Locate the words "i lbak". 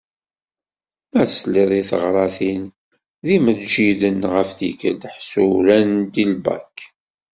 6.23-6.77